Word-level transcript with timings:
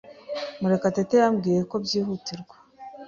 Murekatete 0.59 1.15
yambwiye 1.21 1.59
ko 1.69 1.75
byihutirwa. 1.83 2.55